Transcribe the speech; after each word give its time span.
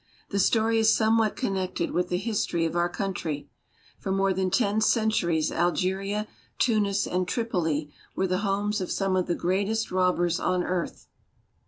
^ 0.27 0.29
The 0.31 0.39
story 0.39 0.79
is 0.79 0.91
somewhat 0.91 1.35
connected 1.35 1.91
with 1.91 2.09
the 2.09 2.17
history 2.17 2.65
of 2.65 2.75
our 2.75 2.89
country. 2.89 3.49
For 3.99 4.11
more 4.11 4.33
than 4.33 4.49
ten 4.49 4.81
centuries 4.81 5.51
Algeria, 5.51 6.25
Tunis, 6.57 7.05
and 7.05 7.27
Tripoli 7.27 7.91
were 8.15 8.25
the 8.25 8.39
homes 8.39 8.81
of 8.81 8.91
some 8.91 9.15
of 9.15 9.27
the 9.27 9.35
greatest 9.35 9.91
robbers 9.91 10.39
on 10.39 10.63
earth. 10.63 11.05